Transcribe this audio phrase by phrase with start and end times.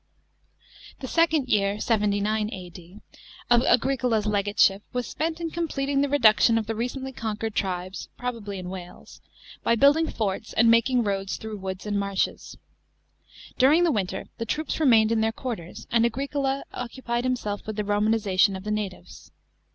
[0.95, 0.95] §3.
[1.01, 3.01] The second year (79 A.D.)
[3.51, 8.57] of Agricola's legateship was spent in completing the reduction of the recently conquered tribes— probably
[8.57, 9.21] in Wales—
[9.63, 12.57] by building forts and making roads through woods and marshes
[13.59, 17.83] During the winter the troops remained in their quarters, and Agricola occupied himself with the
[17.83, 19.31] Romaniza tion of the natives.